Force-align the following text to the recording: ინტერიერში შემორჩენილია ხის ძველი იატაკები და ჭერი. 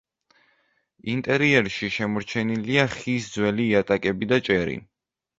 ინტერიერში 1.15 1.89
შემორჩენილია 1.97 2.85
ხის 2.93 3.27
ძველი 3.35 3.67
იატაკები 3.73 4.29
და 4.33 4.41
ჭერი. 4.49 4.75